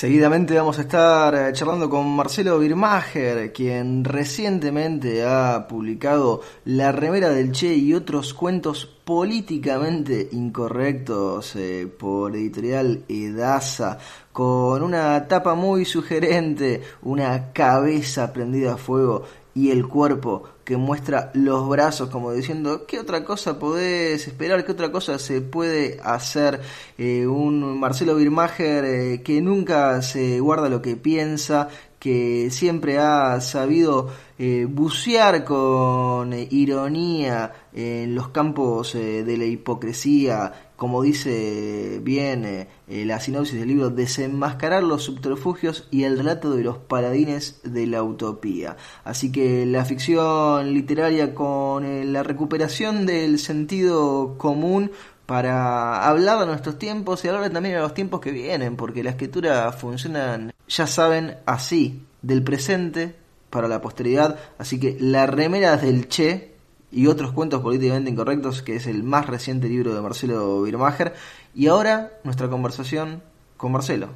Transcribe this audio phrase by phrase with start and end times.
[0.00, 7.28] Seguidamente vamos a estar eh, charlando con Marcelo Birmacher, quien recientemente ha publicado La remera
[7.28, 13.98] del Che y otros cuentos políticamente incorrectos eh, por editorial Edasa,
[14.32, 19.24] con una tapa muy sugerente, una cabeza prendida a fuego
[19.54, 24.70] y el cuerpo que muestra los brazos como diciendo qué otra cosa podés esperar, qué
[24.70, 26.60] otra cosa se puede hacer.
[26.96, 31.66] Eh, un Marcelo Birmacher eh, que nunca se guarda lo que piensa,
[31.98, 41.02] que siempre ha sabido eh, bucear con ironía en los campos de la hipocresía, como
[41.02, 46.64] dice bien eh, eh, la sinopsis del libro, desenmascarar los subterfugios y el relato de
[46.64, 48.78] los paladines de la utopía.
[49.04, 54.90] Así que la ficción literaria con eh, la recuperación del sentido común
[55.26, 59.10] para hablar de nuestros tiempos y hablar también de los tiempos que vienen, porque la
[59.10, 63.16] escritura funciona, ya saben, así, del presente
[63.50, 64.38] para la posteridad.
[64.56, 66.49] Así que la remera del Che
[66.92, 71.14] y otros cuentos políticamente incorrectos, que es el más reciente libro de Marcelo Birmacher.
[71.54, 73.22] Y ahora nuestra conversación
[73.56, 74.08] con Marcelo.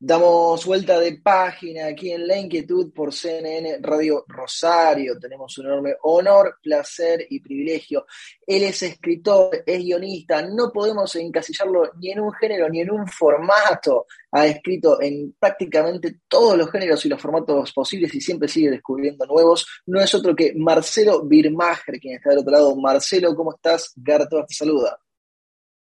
[0.00, 5.18] Damos vuelta de página aquí en La Inquietud por CNN Radio Rosario.
[5.18, 8.06] Tenemos un enorme honor, placer y privilegio.
[8.46, 13.08] Él es escritor, es guionista, no podemos encasillarlo ni en un género ni en un
[13.08, 14.06] formato.
[14.30, 19.26] Ha escrito en prácticamente todos los géneros y los formatos posibles y siempre sigue descubriendo
[19.26, 19.66] nuevos.
[19.86, 22.76] No es otro que Marcelo Birmacher, quien está del otro lado.
[22.76, 23.94] Marcelo, ¿cómo estás?
[23.96, 24.96] Garto te saluda.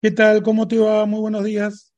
[0.02, 0.44] ¿Qué tal?
[0.44, 1.06] ¿Cómo te va?
[1.06, 1.93] Muy buenos días.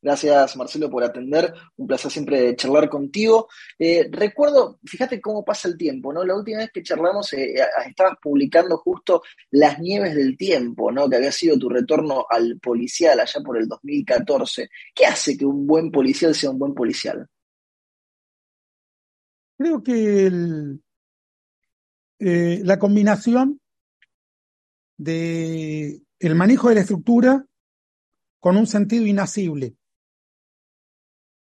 [0.00, 1.52] Gracias, Marcelo, por atender.
[1.76, 3.48] Un placer siempre charlar contigo.
[3.76, 6.24] Eh, recuerdo, fíjate cómo pasa el tiempo, ¿no?
[6.24, 7.54] La última vez que charlamos eh,
[7.84, 11.08] estabas publicando justo Las Nieves del Tiempo, ¿no?
[11.08, 14.70] Que había sido tu retorno al policial allá por el 2014.
[14.94, 17.26] ¿Qué hace que un buen policial sea un buen policial?
[19.58, 20.30] Creo que
[22.20, 23.60] eh, la combinación
[24.96, 27.44] de manejo de la estructura
[28.38, 29.77] con un sentido inasible.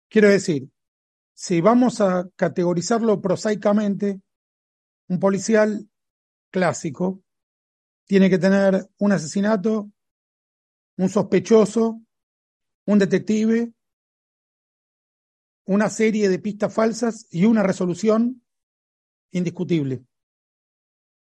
[0.10, 0.70] Quiero decir,
[1.34, 4.22] si vamos a categorizarlo prosaicamente,
[5.08, 5.90] un policial
[6.52, 7.22] clásico
[8.06, 9.92] tiene que tener un asesinato,
[10.98, 12.02] un sospechoso,
[12.86, 13.74] un detective,
[15.66, 18.44] una serie de pistas falsas y una resolución
[19.32, 20.06] indiscutible.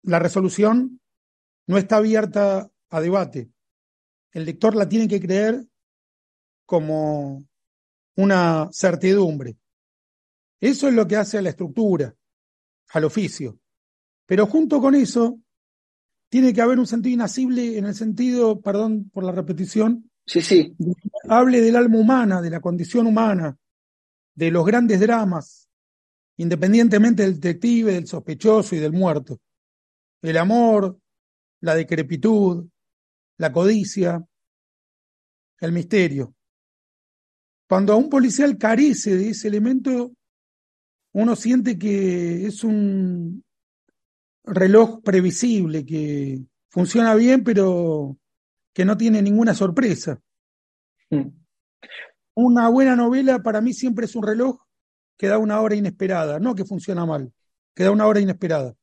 [0.02, 1.02] La resolución
[1.68, 3.52] no está abierta a debate.
[4.32, 5.68] El lector la tiene que creer
[6.66, 7.49] como
[8.20, 9.56] una certidumbre.
[10.60, 12.14] Eso es lo que hace a la estructura,
[12.90, 13.58] al oficio.
[14.26, 15.40] Pero junto con eso,
[16.28, 20.76] tiene que haber un sentido inasible en el sentido, perdón por la repetición, sí, sí.
[21.30, 23.58] hable del alma humana, de la condición humana,
[24.36, 25.70] de los grandes dramas,
[26.38, 29.40] independientemente del detective, del sospechoso y del muerto.
[30.22, 31.00] El amor,
[31.62, 32.68] la decrepitud,
[33.38, 34.22] la codicia,
[35.62, 36.36] el misterio.
[37.70, 40.12] Cuando a un policial carece de ese elemento,
[41.14, 43.44] uno siente que es un
[44.44, 48.18] reloj previsible, que funciona bien, pero
[48.74, 50.20] que no tiene ninguna sorpresa.
[51.12, 51.28] Mm.
[52.34, 54.60] Una buena novela para mí siempre es un reloj
[55.16, 57.32] que da una hora inesperada, no que funciona mal,
[57.76, 58.74] que da una hora inesperada.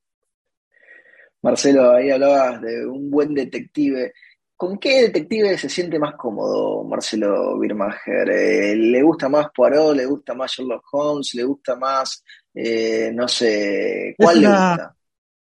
[1.42, 4.12] Marcelo, ahí hablabas de un buen detective.
[4.56, 8.30] ¿Con qué detective se siente más cómodo Marcelo Birmacher?
[8.30, 9.94] Eh, ¿Le gusta más Poirot?
[9.94, 11.34] ¿Le gusta más Sherlock Holmes?
[11.34, 12.24] ¿Le gusta más,
[12.54, 14.96] eh, no sé, cuál le gusta?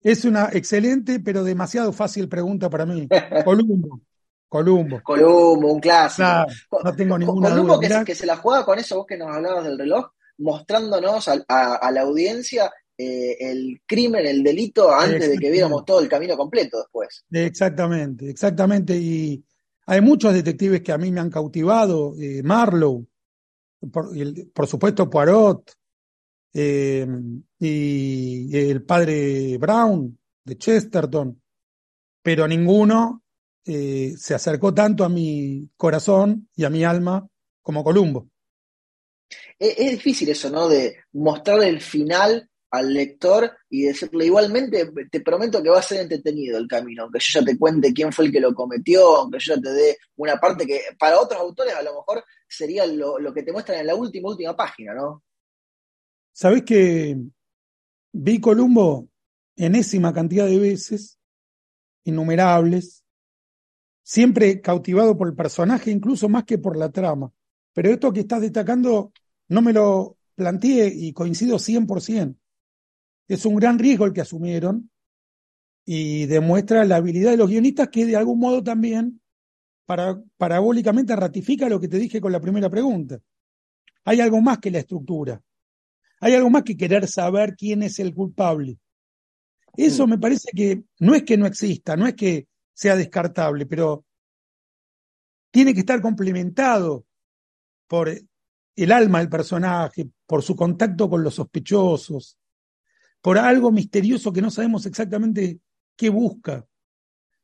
[0.01, 3.07] Es una excelente pero demasiado fácil pregunta para mí.
[3.43, 3.99] Columbo.
[4.47, 5.01] Columbo.
[5.03, 6.45] Columbo, un clásico.
[6.83, 8.05] no tengo ninguna Columbo duda.
[8.05, 12.01] Que, se, la juega con eso, vos que nos hablabas del reloj, mostrándonos a la
[12.01, 12.71] audiencia
[13.05, 17.25] eh, el crimen, el delito, antes de que viéramos todo el camino completo después.
[17.29, 18.95] Exactamente, exactamente.
[18.95, 19.43] Y
[19.85, 23.05] hay muchos detectives que a mí me han cautivado, eh, Marlowe,
[23.91, 25.73] por, supuesto Poirot,
[26.53, 27.05] eh,
[27.59, 31.41] y el padre Brown de Chesterton,
[32.21, 33.21] pero ninguno
[33.65, 37.25] se acercó tanto a mi corazón y a mi alma
[37.61, 38.29] como Columbo.
[39.57, 40.67] Es, es difícil eso, ¿no?
[40.67, 46.01] De mostrar el final al lector y decirle igualmente, te prometo que va a ser
[46.01, 49.37] entretenido el camino, aunque yo ya te cuente quién fue el que lo cometió, aunque
[49.39, 53.19] yo ya te dé una parte que para otros autores a lo mejor sería lo,
[53.19, 55.23] lo que te muestran en la última, última página, ¿no?
[56.31, 57.15] Sabés que
[58.11, 59.07] vi Columbo
[59.55, 61.19] enésima cantidad de veces,
[62.05, 63.03] innumerables,
[64.01, 67.31] siempre cautivado por el personaje, incluso más que por la trama.
[67.71, 69.13] Pero esto que estás destacando
[69.49, 72.35] no me lo planteé y coincido 100%.
[73.27, 74.89] Es un gran riesgo el que asumieron
[75.85, 79.21] y demuestra la habilidad de los guionistas que de algún modo también
[79.85, 83.19] para, parabólicamente ratifica lo que te dije con la primera pregunta.
[84.05, 85.41] Hay algo más que la estructura.
[86.19, 88.77] Hay algo más que querer saber quién es el culpable.
[89.75, 94.05] Eso me parece que no es que no exista, no es que sea descartable, pero
[95.51, 97.05] tiene que estar complementado
[97.87, 98.09] por
[98.75, 102.37] el alma del personaje, por su contacto con los sospechosos,
[103.23, 105.61] por algo misterioso que no sabemos exactamente
[105.95, 106.67] qué busca.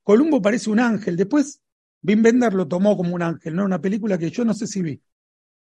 [0.04, 1.16] Columbo parece un ángel.
[1.16, 1.62] Después,
[2.04, 3.64] Wim Bender lo tomó como un ángel, ¿no?
[3.64, 5.02] Una película que yo no sé si vi.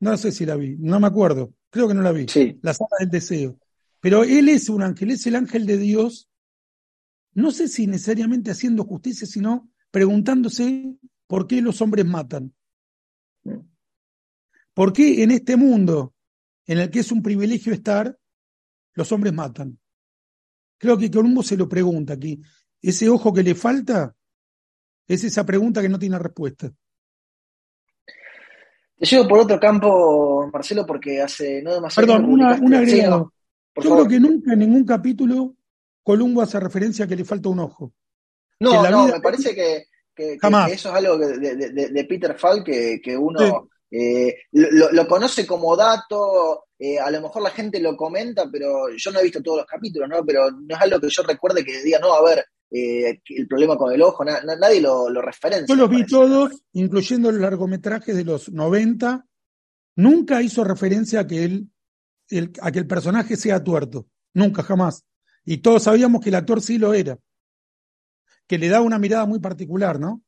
[0.01, 1.53] No sé si la vi, no me acuerdo.
[1.69, 2.29] Creo que no la vi.
[2.29, 2.59] Sí.
[2.63, 3.59] La sala del deseo.
[4.01, 6.31] Pero él es un ángel, es el ángel de Dios.
[7.35, 10.97] No sé si necesariamente haciendo justicia, sino preguntándose
[11.27, 12.55] por qué los hombres matan.
[14.73, 16.15] ¿Por qué en este mundo
[16.65, 18.19] en el que es un privilegio estar,
[18.95, 19.79] los hombres matan?
[20.79, 22.41] Creo que Columbo se lo pregunta aquí.
[22.83, 24.15] Ese ojo que le falta
[25.09, 26.71] es esa pregunta que no tiene respuesta.
[28.99, 33.33] Te llevo por otro campo, Marcelo, porque hace no demasiado Perdón, una, un agregado.
[33.77, 34.07] Yo favor.
[34.07, 35.55] creo que nunca en ningún capítulo
[36.03, 37.93] Columbo hace referencia a que le falta un ojo.
[38.61, 39.85] No, no, vida- me parece que,
[40.15, 40.69] que- que- Jamás.
[40.69, 45.07] que eso es algo de, de- de- de Peter Falk que, que uno eh, lo
[45.07, 49.25] conoce como dato, eh, a lo mejor la gente lo comenta, pero yo no he
[49.25, 50.25] visto todos los capítulos, ¿no?
[50.25, 53.77] Pero no es algo que yo recuerde que diga, no, a ver, eh, el problema
[53.77, 55.67] con el ojo, na- na- nadie lo, lo referencia.
[55.69, 59.25] Yo los vi todos, incluyendo los largometrajes de los 90.
[59.97, 61.71] Nunca hizo referencia a que, él,
[62.29, 64.07] el- a que el personaje sea tuerto.
[64.35, 65.05] Nunca, jamás.
[65.45, 67.19] Y todos sabíamos que el actor sí lo era.
[68.47, 70.23] Que le daba una mirada muy particular, ¿no?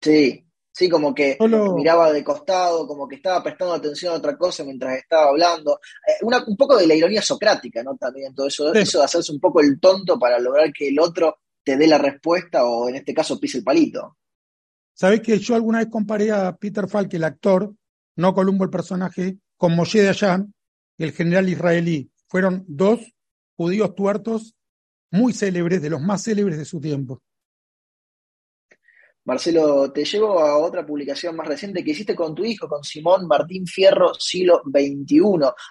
[0.00, 0.43] Sí,
[0.76, 4.64] sí, como que Solo- miraba de costado, como que estaba prestando atención a otra cosa
[4.64, 5.78] mientras estaba hablando.
[6.06, 7.96] Eh, una- un poco de la ironía socrática, ¿no?
[7.96, 8.80] También todo eso, Sí.
[8.80, 11.98] eso de hacerse un poco el tonto para lograr que el otro te dé la
[11.98, 14.16] respuesta o en este caso pise el palito.
[14.92, 17.72] Sabés que yo alguna vez comparé a Peter Falk, el actor,
[18.16, 20.52] no Columbo el personaje, con Moshe Dayan,
[20.98, 22.10] el general israelí.
[22.28, 23.00] Fueron dos
[23.56, 24.54] judíos tuertos
[25.10, 27.22] muy célebres, de los más célebres de su tiempo.
[29.26, 33.26] Marcelo, te llevo a otra publicación más reciente que hiciste con tu hijo, con Simón
[33.26, 35.20] Martín Fierro, siglo XXI.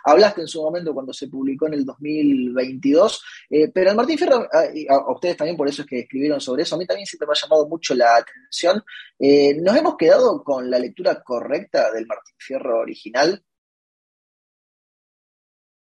[0.06, 4.48] Hablaste en su momento cuando se publicó en el 2022, eh, pero el Martín Fierro,
[4.52, 7.06] a, a- a ustedes también por eso es que escribieron sobre eso, a mí también
[7.06, 8.84] siempre me ha llamado mucho la atención.
[9.20, 13.44] Eh, ¿Nos hemos quedado con la lectura correcta del Martín Fierro original?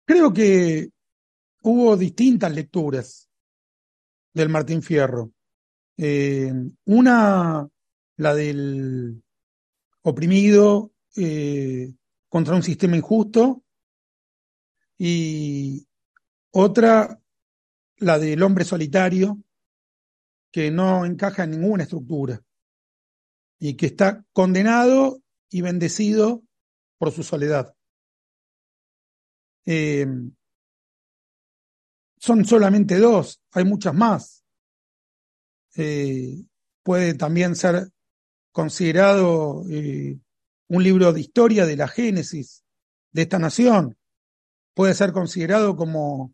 [0.07, 0.89] Creo que
[1.63, 3.27] hubo distintas lecturas
[4.33, 5.31] del Martín Fierro.
[5.97, 6.51] Eh,
[6.85, 7.69] una,
[8.17, 9.23] la del
[10.01, 11.93] oprimido eh,
[12.29, 13.63] contra un sistema injusto,
[14.97, 15.87] y
[16.51, 17.19] otra,
[17.97, 19.41] la del hombre solitario,
[20.51, 22.41] que no encaja en ninguna estructura
[23.59, 26.43] y que está condenado y bendecido
[26.97, 27.75] por su soledad.
[29.65, 30.07] Eh,
[32.17, 34.44] son solamente dos, hay muchas más.
[35.75, 36.43] Eh,
[36.83, 37.89] puede también ser
[38.51, 40.17] considerado eh,
[40.69, 42.63] un libro de historia de la génesis
[43.11, 43.97] de esta nación.
[44.73, 46.33] Puede ser considerado como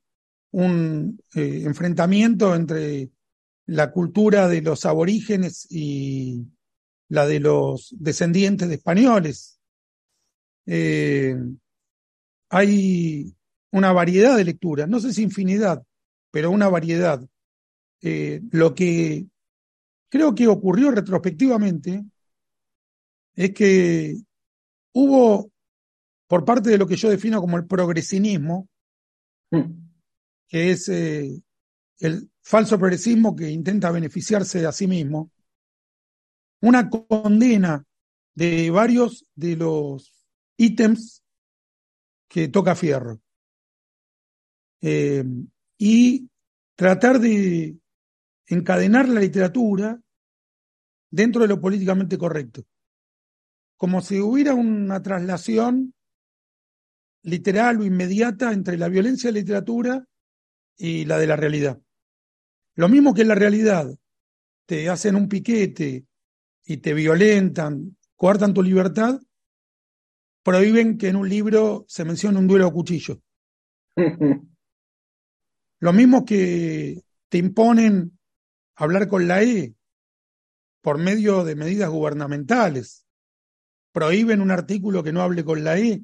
[0.52, 3.10] un eh, enfrentamiento entre
[3.66, 6.46] la cultura de los aborígenes y
[7.08, 9.60] la de los descendientes de españoles.
[12.50, 13.36] Hay
[13.72, 15.84] una variedad de lecturas, no sé si infinidad,
[16.32, 17.26] pero una variedad.
[18.02, 19.28] Lo que
[20.12, 22.04] creo que ocurrió retrospectivamente
[23.34, 24.18] es que
[24.94, 25.50] hubo,
[26.28, 28.68] por parte de lo que yo defino como el progresinismo,
[30.50, 31.42] que es eh,
[32.00, 35.32] el falso progresismo que intenta beneficiarse de a sí mismo,
[36.62, 37.86] una condena
[38.36, 40.12] de varios de los
[40.58, 41.24] ítems
[42.28, 43.22] que toca Fierro.
[44.82, 45.24] Eh,
[45.78, 46.30] y
[46.76, 47.78] tratar de
[48.54, 50.00] encadenar la literatura
[51.10, 52.66] dentro de lo políticamente correcto.
[53.78, 55.94] Como si hubiera una traslación
[57.24, 60.06] literal o inmediata entre la violencia de la literatura
[60.78, 61.80] y la de la realidad.
[62.76, 63.94] Lo mismo que en la realidad
[64.66, 66.06] te hacen un piquete
[66.66, 69.20] y te violentan, coartan tu libertad,
[70.44, 73.22] prohíben que en un libro se mencione un duelo a cuchillo.
[75.80, 78.20] Lo mismo que te imponen
[78.76, 79.76] hablar con la E
[80.82, 83.06] por medio de medidas gubernamentales.
[83.92, 86.04] Prohíben un artículo que no hable con la E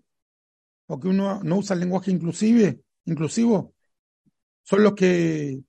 [0.87, 3.73] o que uno no usa el lenguaje inclusive, inclusivo.
[4.63, 5.61] Son los que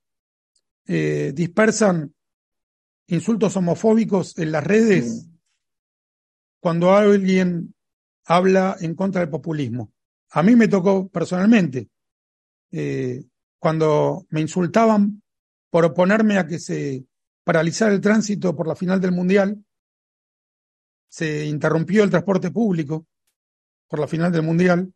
[0.86, 2.14] eh, dispersan
[3.06, 5.28] insultos homofóbicos en las redes
[6.60, 7.74] cuando alguien
[8.24, 9.92] habla en contra del populismo.
[10.30, 11.88] A mí me tocó personalmente,
[12.70, 13.24] eh,
[13.58, 15.22] cuando me insultaban
[15.70, 17.04] por oponerme a que se
[17.44, 19.64] paralizara el tránsito por la final del Mundial,
[21.08, 23.06] se interrumpió el transporte público
[23.88, 24.92] por la final del Mundial,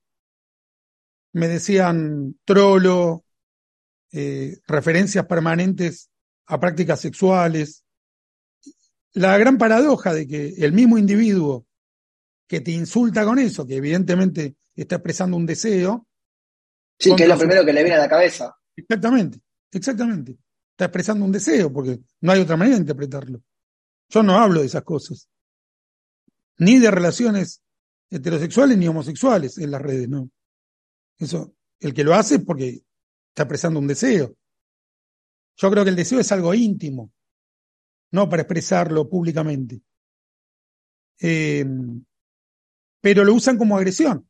[1.32, 3.24] me decían trolo,
[4.12, 6.10] eh, referencias permanentes
[6.46, 7.84] a prácticas sexuales.
[9.14, 11.66] La gran paradoja de que el mismo individuo
[12.46, 16.06] que te insulta con eso, que evidentemente está expresando un deseo.
[16.98, 18.54] Sí, que es lo primero que le viene a la cabeza.
[18.76, 20.36] Exactamente, exactamente.
[20.82, 23.40] Está expresando un deseo, porque no hay otra manera de interpretarlo.
[24.08, 25.28] Yo no hablo de esas cosas.
[26.58, 27.62] Ni de relaciones
[28.10, 30.28] heterosexuales ni homosexuales en las redes, no.
[31.18, 32.82] Eso, el que lo hace es porque
[33.28, 34.36] está expresando un deseo.
[35.56, 37.12] Yo creo que el deseo es algo íntimo,
[38.10, 39.82] no para expresarlo públicamente.
[41.20, 41.64] Eh,
[43.00, 44.28] pero lo usan como agresión.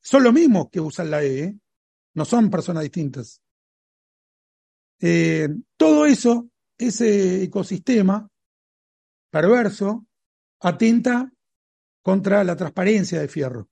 [0.00, 1.58] Son lo mismo que usan la E, ¿eh?
[2.14, 3.40] no son personas distintas.
[5.00, 8.28] Eh, todo eso, ese ecosistema
[9.30, 10.06] perverso,
[10.60, 11.32] atenta
[12.02, 13.68] contra la transparencia de Fierro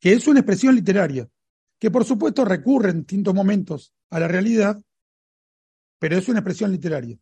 [0.00, 1.28] que es una expresión literaria,
[1.78, 4.80] que por supuesto recurre en distintos momentos a la realidad,
[5.98, 7.18] pero es una expresión literaria.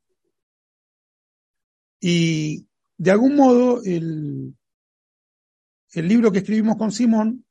[2.00, 2.66] Y
[2.98, 4.54] de algún modo el,
[5.92, 7.44] el libro que escribimos con Simón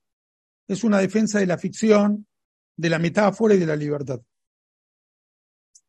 [0.68, 2.28] es una defensa de la ficción,
[2.78, 4.22] de la metáfora y de la libertad.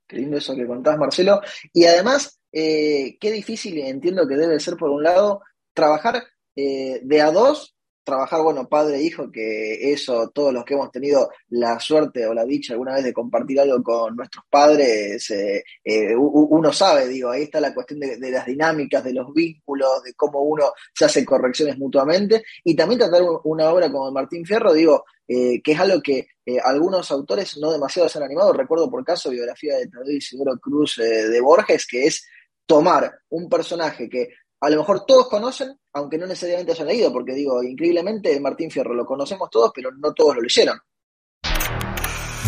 [0.07, 1.41] Qué lindo eso que contás, Marcelo.
[1.73, 6.23] Y además, eh, qué difícil entiendo que debe ser, por un lado, trabajar
[6.55, 7.76] eh, de a dos
[8.07, 12.33] trabajar, bueno, padre e hijo, que eso, todos los que hemos tenido la suerte o
[12.33, 17.31] la dicha alguna vez de compartir algo con nuestros padres, eh, eh, uno sabe, digo,
[17.31, 21.25] ahí está la cuestión de, las dinámicas, de los vínculos, de cómo uno se hace
[21.25, 26.01] correcciones mutuamente, y también tratar una obra como Martín Fierro, digo, eh, que es algo
[26.01, 26.29] que
[26.63, 30.97] algunos autores no demasiado se han animado, recuerdo por caso biografía de Tadeo Isidoro Cruz
[30.99, 32.25] de Borges, que es
[32.67, 34.29] tomar un personaje que
[34.61, 38.95] a lo mejor todos conocen, aunque no necesariamente hayan leído, porque digo, increíblemente Martín Fierro
[38.95, 40.79] lo conocemos todos, pero no todos lo leyeron.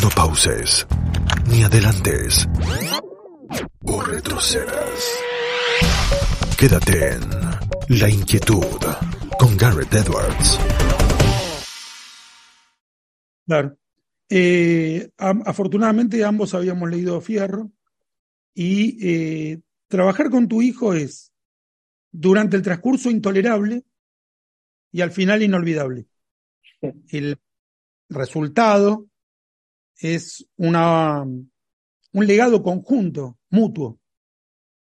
[0.03, 0.87] No pauses,
[1.51, 2.49] ni adelantes,
[3.85, 5.19] o retrocedas.
[6.57, 7.21] Quédate en
[8.01, 8.65] La Inquietud
[9.39, 10.59] con Garrett Edwards.
[13.47, 13.77] Claro.
[14.31, 17.71] Eh, afortunadamente ambos habíamos leído Fierro
[18.55, 21.33] y eh, trabajar con tu hijo es
[22.21, 23.85] durante el transcurso intolerable
[24.91, 26.07] y al final inolvidable.
[27.09, 27.39] El
[28.09, 29.07] resultado
[29.97, 34.01] es una, un legado conjunto, mutuo,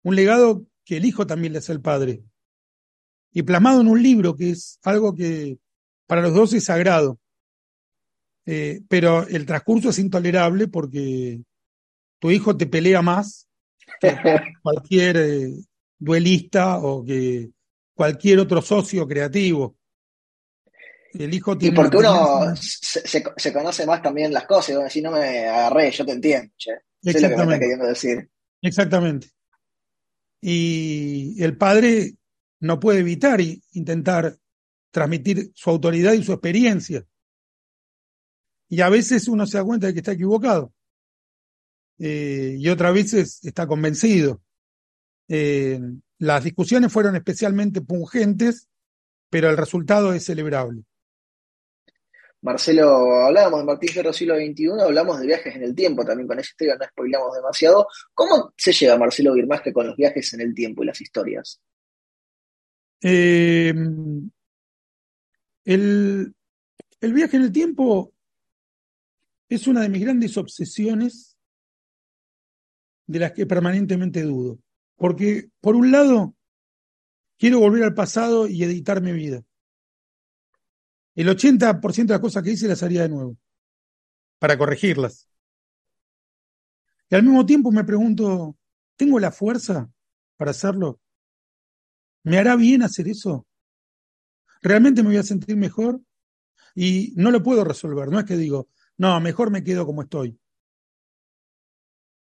[0.02, 2.22] un legado que el hijo también le hace al padre,
[3.32, 5.58] y plasmado en un libro que es algo que
[6.06, 7.18] para los dos es sagrado.
[8.44, 11.42] Eh, pero el transcurso es intolerable porque
[12.20, 13.48] tu hijo te pelea más
[14.00, 14.16] que
[14.62, 15.56] cualquier eh,
[15.98, 17.50] duelista o que
[17.94, 19.76] cualquier otro socio creativo.
[21.14, 25.46] El hijo tiene y porque uno se, conoce más también las cosas, si no me
[25.48, 26.72] agarré, yo te entiendo, che.
[27.02, 28.30] Sé lo que me está queriendo decir.
[28.60, 29.28] Exactamente.
[30.40, 32.14] Y el padre
[32.60, 33.40] no puede evitar
[33.72, 34.36] intentar
[34.90, 37.04] transmitir su autoridad y su experiencia.
[38.68, 40.72] Y a veces uno se da cuenta de que está equivocado.
[41.98, 44.42] Eh, y otras veces está convencido.
[45.28, 45.80] Eh,
[46.18, 48.68] las discusiones fueron especialmente pungentes,
[49.28, 50.84] pero el resultado es celebrable.
[52.42, 56.38] Marcelo, hablábamos de Martín Ferro siglo XXI, hablamos de viajes en el tiempo también con
[56.38, 57.88] esa historia, no spoilamos demasiado.
[58.14, 61.60] ¿Cómo se lleva Marcelo Birmaje con los viajes en el tiempo y las historias?
[63.02, 63.74] Eh,
[65.64, 66.34] el,
[67.00, 68.12] el viaje en el tiempo
[69.48, 71.36] es una de mis grandes obsesiones
[73.06, 74.58] de las que permanentemente dudo.
[74.96, 76.34] Porque, por un lado,
[77.38, 79.42] quiero volver al pasado y editar mi vida.
[81.14, 83.36] El 80% de las cosas que hice las haría de nuevo.
[84.38, 85.28] para corregirlas.
[87.08, 88.56] Y al mismo tiempo me pregunto,
[88.96, 89.90] ¿tengo la fuerza
[90.36, 91.00] para hacerlo?
[92.24, 93.46] ¿Me hará bien hacer eso?
[94.62, 96.00] ¿Realmente me voy a sentir mejor?
[96.74, 100.38] Y no lo puedo resolver, no es que digo, no, mejor me quedo como estoy.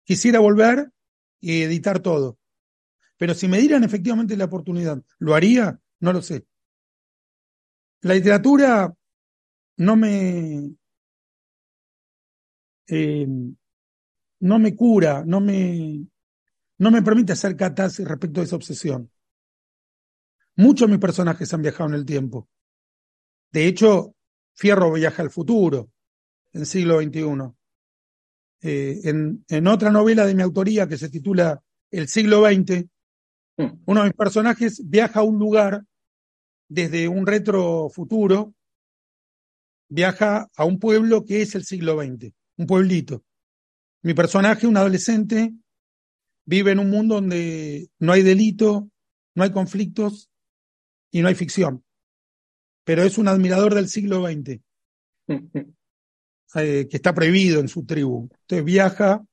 [0.03, 0.91] Quisiera volver
[1.39, 2.37] y editar todo.
[3.17, 5.79] Pero si me dieran efectivamente la oportunidad, ¿lo haría?
[5.99, 6.45] No lo sé.
[8.01, 8.93] La literatura
[9.77, 10.75] no me,
[12.87, 13.27] eh,
[14.39, 16.05] no me cura, no me,
[16.77, 19.09] no me permite hacer catarsis respecto a esa obsesión.
[20.57, 22.47] Muchos de mis personajes han viajado en el tiempo.
[23.51, 24.15] De hecho,
[24.53, 25.91] Fierro viaja al futuro,
[26.53, 27.53] en siglo XXI.
[28.61, 32.85] Eh, en, en, otra novela de mi autoría que se titula El siglo XX.
[33.57, 35.83] Uno de mis personajes viaja a un lugar
[36.67, 38.53] desde un retro futuro,
[39.89, 43.23] viaja a un pueblo que es el siglo XX, un pueblito.
[44.01, 45.53] Mi personaje, un adolescente,
[46.45, 48.89] vive en un mundo donde no hay delito,
[49.35, 50.29] no hay conflictos
[51.11, 51.83] y no hay ficción.
[52.83, 54.61] Pero es un admirador del siglo XX,
[55.27, 58.29] eh, que está prohibido en su tribu.
[58.41, 59.25] Entonces viaja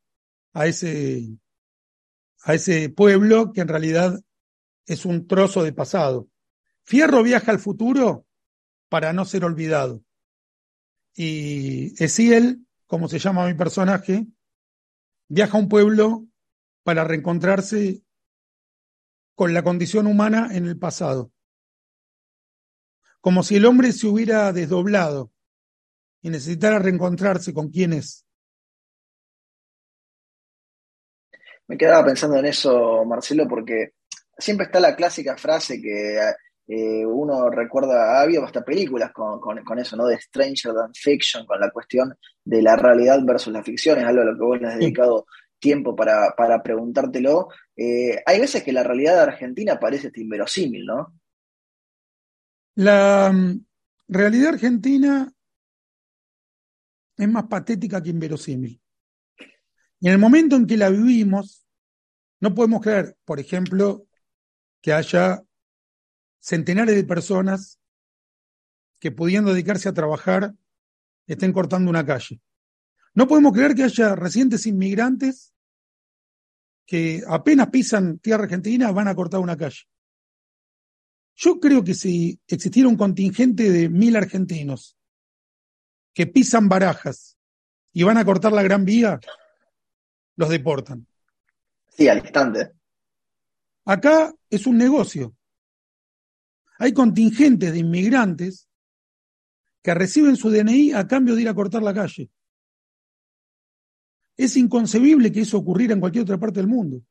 [0.54, 1.36] a ese,
[2.42, 4.20] a ese pueblo que en realidad
[4.86, 6.28] es un trozo de pasado.
[6.82, 8.26] Fierro viaja al futuro
[8.88, 10.02] para no ser olvidado.
[11.14, 14.26] Y Esiel, como se llama mi personaje,
[15.28, 16.26] viaja a un pueblo
[16.82, 18.02] para reencontrarse
[19.34, 21.32] con la condición humana en el pasado.
[23.20, 25.32] Como si el hombre se hubiera desdoblado
[26.22, 28.26] y necesitara reencontrarse con quien es.
[31.68, 33.92] Me quedaba pensando en eso, Marcelo, porque
[34.36, 36.18] siempre está la clásica frase que
[36.68, 40.06] eh, uno recuerda, ha habido hasta películas con, con, eso, ¿no?
[40.06, 42.14] De Stranger Than Fiction, con la cuestión
[42.44, 45.26] de la realidad versus la ficción, es algo a lo que vos le has dedicado
[45.58, 47.48] tiempo para, para preguntártelo.
[47.76, 51.14] Eh, hay veces que la realidad de Argentina parece inverosímil, ¿no?
[52.74, 53.64] La mm,
[54.08, 55.32] realidad argentina
[57.16, 58.81] es más patética que inverosímil.
[60.02, 61.64] Y en el momento en que la vivimos,
[62.40, 64.04] no podemos creer, por ejemplo,
[64.80, 65.44] que haya
[66.40, 67.78] centenares de personas
[68.98, 70.56] que pudiendo dedicarse a trabajar
[71.28, 72.40] estén cortando una calle.
[73.14, 75.54] No podemos creer que haya recientes inmigrantes
[76.84, 79.82] que apenas pisan tierra argentina van a cortar una calle.
[81.36, 84.98] Yo creo que si existiera un contingente de mil argentinos
[86.12, 87.38] que pisan barajas
[87.92, 89.20] y van a cortar la gran vía,
[90.36, 91.06] los deportan.
[91.88, 92.72] Sí, al instante.
[93.84, 95.36] Acá es un negocio.
[96.78, 98.68] Hay contingentes de inmigrantes
[99.82, 102.30] que reciben su DNI a cambio de ir a cortar la calle.
[104.36, 107.02] Es inconcebible que eso ocurriera en cualquier otra parte del mundo.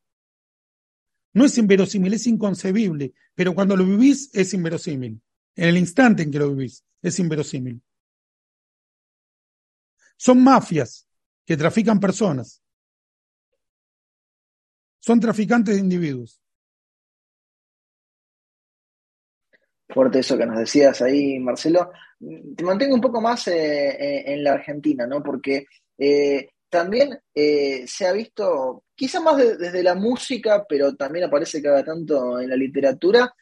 [1.34, 5.20] No es inverosímil, es inconcebible, pero cuando lo vivís es inverosímil.
[5.54, 7.80] En el instante en que lo vivís es inverosímil.
[10.16, 11.06] Son mafias
[11.44, 12.61] que trafican personas.
[15.02, 16.40] Son traficantes de individuos.
[19.88, 21.90] Fuerte eso que nos decías ahí, Marcelo.
[22.56, 25.20] Te mantengo un poco más eh, eh, en la Argentina, ¿no?
[25.20, 25.66] Porque
[25.98, 32.40] eh, también se ha visto, quizá más desde la música, pero también aparece cada tanto
[32.40, 33.34] en la literatura,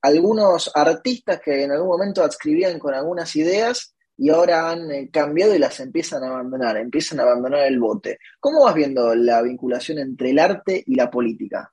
[0.00, 5.54] algunos artistas que en algún momento adscribían con algunas ideas y ahora han eh, cambiado
[5.54, 8.18] y las empiezan a abandonar, empiezan a abandonar el bote.
[8.40, 11.72] ¿Cómo vas viendo la vinculación entre el arte y la política?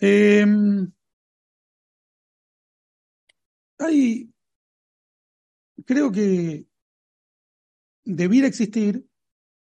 [0.00, 0.92] Em,
[3.78, 4.30] hay,
[5.84, 6.66] creo que
[8.04, 9.04] debiera existir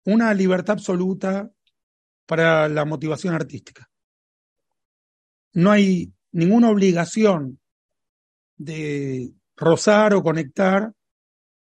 [0.04, 1.50] una libertad absoluta
[2.26, 3.90] para la motivación artística.
[5.54, 7.60] No hay ninguna obligación
[8.56, 10.92] de rozar o conectar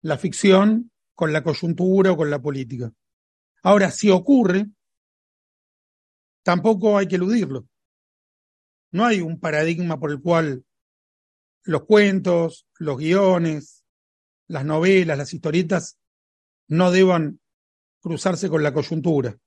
[0.02, 2.92] la ficción con la coyuntura o con la política.
[3.62, 4.66] Ahora, si ocurre,
[6.42, 7.66] tampoco hay que eludirlo.
[8.92, 10.64] No hay un paradigma por el cual
[11.64, 13.84] los cuentos, los guiones,
[14.48, 15.98] las novelas, las historietas
[16.68, 17.40] no deban
[18.00, 19.38] cruzarse con la coyuntura.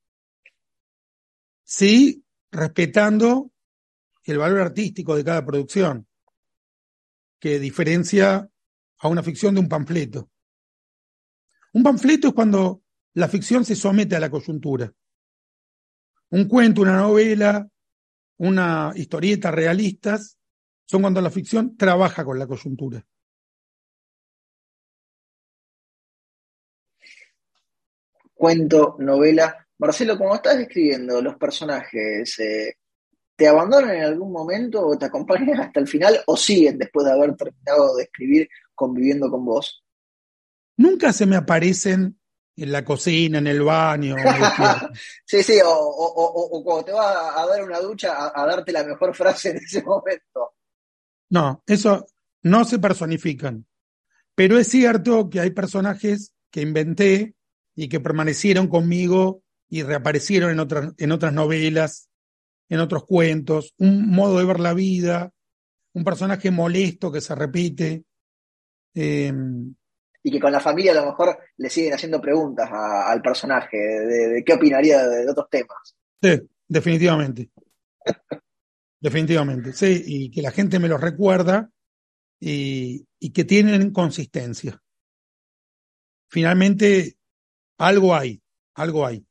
[1.63, 3.52] Sí, respetando
[4.24, 6.08] el valor artístico de cada producción,
[7.43, 8.49] que diferencia
[8.99, 10.29] a una ficción de un panfleto.
[11.73, 12.84] Un panfleto es cuando
[13.15, 14.89] la ficción se somete a la coyuntura.
[16.29, 17.67] Un cuento, una novela,
[18.38, 20.38] una historieta realistas
[20.86, 23.06] son cuando la ficción trabaja con la coyuntura.
[28.34, 29.67] cuento, novela.
[29.79, 32.77] Marcelo, como estás describiendo los personajes, eh,
[33.36, 37.13] ¿te abandonan en algún momento o te acompañan hasta el final o siguen después de
[37.13, 39.84] haber terminado de escribir conviviendo con vos?
[40.78, 42.19] Nunca se me aparecen
[42.56, 44.15] en la cocina, en el baño.
[45.26, 49.52] sí, sí, o, cuando te vas a dar una ducha a, darte la mejor frase
[49.52, 50.54] en ese momento.
[51.30, 52.06] No, eso
[52.43, 53.65] no se personifican.
[54.36, 57.36] Pero es cierto que hay personajes que inventé
[57.76, 62.10] y que permanecieron conmigo y reaparecieron en otras, en otras novelas,
[62.73, 65.31] en otros cuentos, un modo de ver la vida,
[65.93, 68.03] un personaje molesto que se repite.
[68.95, 69.31] Eh,
[70.23, 74.43] y que con la familia a lo mejor le siguen haciendo preguntas al personaje de,
[74.43, 75.95] qué opinaría de, otros temas.
[76.19, 77.51] Sí, definitivamente.
[78.99, 81.69] definitivamente, sí, y que la gente me lo recuerda
[82.39, 84.81] y, y que tienen consistencia.
[86.27, 87.17] Finalmente,
[87.77, 88.41] algo hay,
[88.73, 89.23] algo hay.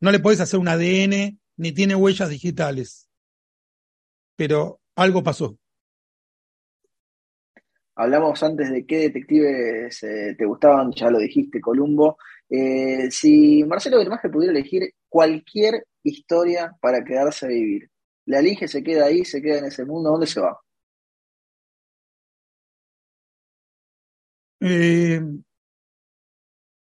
[0.00, 3.08] No le puedes hacer un ADN ni tiene huellas digitales,
[4.36, 5.58] pero algo pasó.
[7.94, 12.18] Hablamos antes de qué detectives eh, te gustaban, ya lo dijiste, Columbo.
[12.48, 17.90] Eh, si Marcelo Bermaje pudiera elegir cualquier historia para quedarse a vivir,
[18.26, 20.58] la elige, se queda ahí, se queda en ese mundo, ¿dónde se va?
[24.60, 25.20] Eh,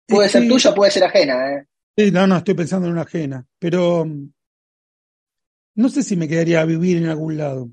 [0.05, 1.65] puede ser tuya, puede ser ajena, ¿eh?
[1.97, 4.31] Sí, no, no, estoy pensando en una ajena, pero mm,
[5.79, 7.69] no sé si me quedaría a vivir en algún lado.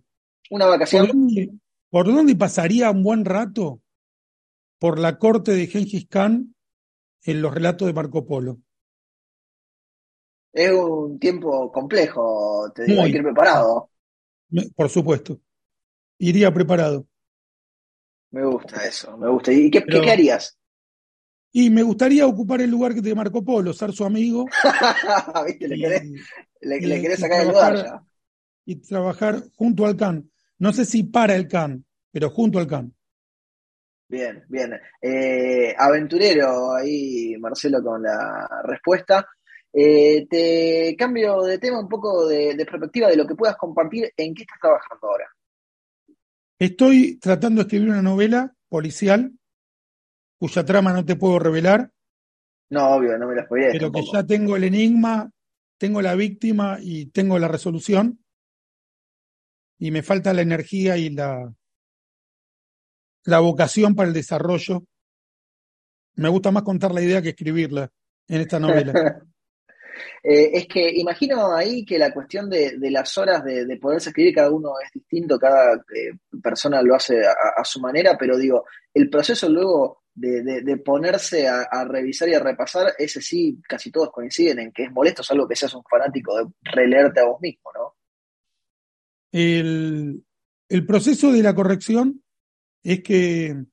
[0.51, 1.11] ¿Una vacación?
[1.91, 3.83] ¿Por dónde pasaría un buen rato?
[4.79, 6.55] Por la corte de Gengis Khan
[7.25, 8.61] en los relatos de Marco Polo.
[10.53, 13.91] Es un tiempo complejo, te digo, hay que ir preparado.
[14.77, 15.41] Por supuesto.
[16.19, 17.09] Iría preparado.
[18.31, 19.53] Me gusta eso, me gusta.
[19.53, 20.57] ¿Y qué, ¿qué, harías?
[21.59, 24.45] Y me gustaría ocupar el lugar de Marco Polo, ser su amigo.
[25.47, 25.69] ¿Viste?
[25.69, 26.03] Le, querés,
[26.61, 28.03] le, querés sacar el lugar ya.
[28.67, 30.31] Y trabajar junto al Khan.
[30.59, 32.95] No sé si para el Khan, pero junto al Khan.
[34.07, 34.79] Bien, bien.
[35.01, 39.27] Eh, aventurero ahí, Marcelo, con la respuesta.
[39.73, 44.13] Eh, te cambio de tema un poco de, perspectiva de lo que puedas compartir.
[44.15, 45.25] ¿En qué estás trabajando ahora?
[46.59, 49.33] Estoy tratando de escribir una novela policial
[50.39, 51.91] cuya trama no te puedo revelar.
[52.71, 55.31] No, obvio, no me la podía Pero que ya tengo el enigma,
[55.79, 58.19] tengo la víctima y tengo la resolución.
[59.79, 61.53] Y me falta la energía y la,
[63.25, 64.85] la vocación para el desarrollo.
[66.15, 67.91] Me gusta más contar la idea que escribirla
[68.29, 68.93] en esta novela.
[70.23, 74.35] Eh, es que imagino ahí que la cuestión de, las horas de, de, poderse escribir,
[74.35, 79.09] cada uno es distinto, cada eh, persona lo hace a, su manera, pero digo, el
[79.09, 84.73] proceso luego de, ponerse a, revisar y a repasar, ese sí, casi todos coinciden en
[84.73, 87.95] que es molesto, es algo que seas un fanático de releerte a vos mismo, ¿no?
[89.31, 90.25] El,
[90.69, 92.23] el proceso de la corrección
[92.83, 93.65] es que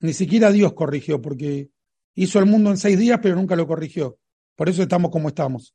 [0.00, 1.68] ni siquiera Dios corrigió, porque
[2.14, 4.18] hizo el mundo en seis días, pero nunca lo corrigió.
[4.56, 5.74] Por eso estamos como estamos.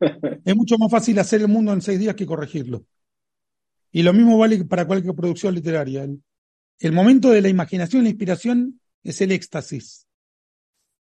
[0.44, 2.84] es mucho más fácil hacer el mundo en seis días que corregirlo.
[3.92, 6.02] Y lo mismo vale para cualquier producción literaria.
[6.02, 6.22] El,
[6.80, 10.06] el momento de la imaginación y la inspiración es el éxtasis.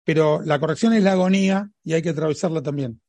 [0.04, 3.00] Pero la corrección es la agonía y hay que atravesarla también.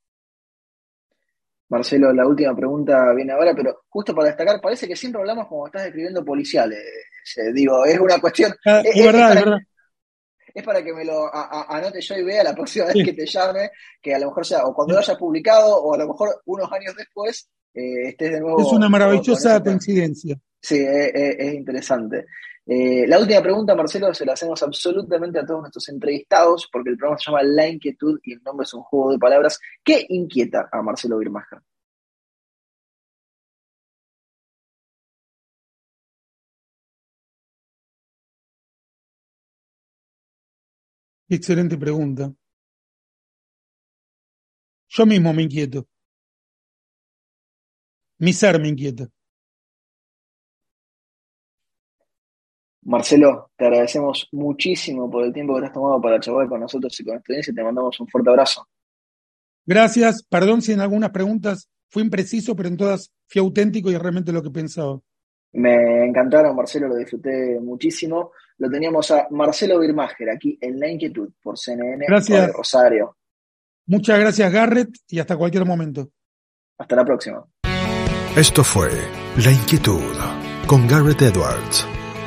[1.68, 5.66] Marcelo, la última pregunta viene ahora, pero justo para destacar, parece que siempre hablamos como
[5.66, 6.78] estás escribiendo policiales.
[7.36, 8.52] Eh, digo, es una cuestión.
[8.66, 9.58] Ah, es, verdad, es, verdad.
[10.54, 13.70] Es para que me lo anote yo y vea la próxima vez que te llame,
[14.02, 16.70] que a lo mejor sea o cuando lo hayas publicado o a lo mejor unos
[16.72, 18.60] años después eh, estés de nuevo.
[18.60, 20.36] Es una maravillosa coincidencia.
[20.60, 22.26] Sí, es, interesante.
[22.66, 26.96] Eh, la última pregunta, Marcelo, se la hacemos absolutamente a todos nuestros entrevistados, porque el
[26.96, 29.60] programa se llama La Inquietud y el nombre es un juego de palabras.
[29.84, 31.62] ¿Qué inquieta a Marcelo Birmaja?
[41.28, 42.32] Excelente pregunta.
[44.88, 45.88] Yo mismo me inquieto.
[48.18, 49.08] Mi ser me inquieta.
[52.84, 57.04] Marcelo, te agradecemos muchísimo por el tiempo que has tomado para charlar con nosotros y
[57.04, 58.66] con experiencia y te mandamos un fuerte abrazo.
[59.64, 60.24] Gracias.
[60.24, 64.42] Perdón si en algunas preguntas fui impreciso, pero en todas fui auténtico y realmente lo
[64.42, 65.00] que pensaba.
[65.52, 68.32] Me encantaron, Marcelo, lo disfruté muchísimo.
[68.58, 72.52] Lo teníamos a Marcelo Birmacher aquí en La Inquietud por CNN gracias.
[72.52, 73.16] Rosario.
[73.86, 76.08] Muchas gracias, Garrett, y hasta cualquier momento.
[76.78, 77.44] Hasta la próxima.
[78.36, 78.88] Esto fue
[79.44, 80.00] La Inquietud
[80.66, 81.86] con Garrett Edwards.